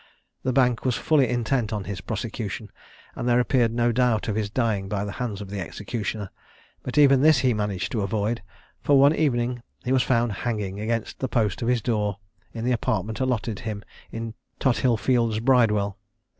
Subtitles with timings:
[0.41, 2.71] The Bank was fully intent on his prosecution,
[3.15, 6.31] and there appeared no doubt of his dying by the hands of the executioner;
[6.81, 8.41] but even this he managed to avoid,
[8.81, 12.17] for one evening he was found hanging against the post of his door,
[12.51, 15.99] in the apartment allotted him in Tothillfields' Bridewell.